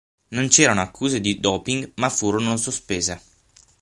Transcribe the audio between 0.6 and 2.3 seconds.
accuse di doping ma